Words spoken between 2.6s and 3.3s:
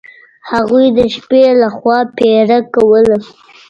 کوله.